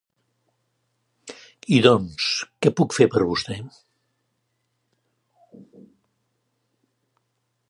I 1.75 1.79
doncs, 1.87 2.31
què 2.65 2.73
puc 2.81 2.97
fer 3.01 3.09
per 3.17 3.23
vostè? 3.33 3.59